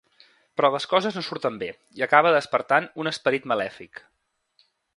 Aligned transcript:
Però 0.59 0.69
les 0.75 0.87
coses 0.93 1.17
no 1.19 1.21
surten 1.27 1.59
bé 1.63 1.67
i 1.99 2.05
acaba 2.07 2.31
despertant 2.37 2.89
un 3.05 3.13
esperit 3.13 3.47
malèfic. 3.53 4.03